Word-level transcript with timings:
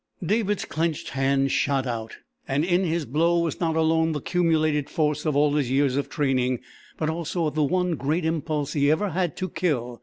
David's 0.25 0.65
clenched 0.65 1.09
hand 1.09 1.51
shot 1.51 1.85
out, 1.85 2.17
and 2.47 2.65
in 2.65 2.83
his 2.83 3.05
blow 3.05 3.37
was 3.37 3.59
not 3.59 3.75
alone 3.75 4.13
the 4.13 4.19
cumulated 4.19 4.89
force 4.89 5.27
of 5.27 5.35
all 5.35 5.53
his 5.53 5.69
years 5.69 5.95
of 5.95 6.09
training 6.09 6.59
but 6.97 7.07
also 7.07 7.45
of 7.45 7.53
the 7.53 7.61
one 7.63 7.91
great 7.91 8.25
impulse 8.25 8.73
he 8.73 8.87
had 8.87 8.93
ever 8.93 9.09
had 9.11 9.37
to 9.37 9.47
kill. 9.47 9.99